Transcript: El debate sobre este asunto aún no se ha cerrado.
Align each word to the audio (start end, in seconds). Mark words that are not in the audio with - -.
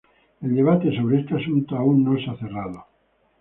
El 0.41 0.55
debate 0.55 0.95
sobre 0.97 1.19
este 1.19 1.35
asunto 1.35 1.75
aún 1.77 2.03
no 2.03 2.17
se 2.19 2.27
ha 2.31 2.35
cerrado. 2.35 2.87